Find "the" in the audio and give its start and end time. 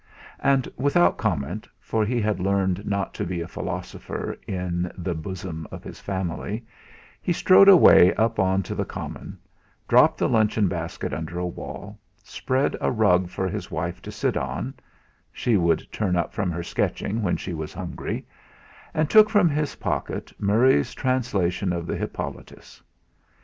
4.97-5.13, 8.73-8.83, 10.17-10.27, 21.85-21.95